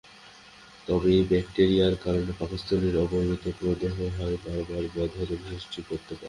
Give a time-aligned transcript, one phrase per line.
[0.87, 6.19] তবে এই ব্যাকটেরিয়ার কারণে পাকস্থলীর আবরণীতে প্রদাহ হয়ে বারবার বদহজম সৃষ্টি করতে পারে।